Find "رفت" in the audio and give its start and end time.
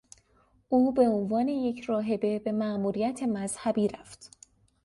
3.87-4.31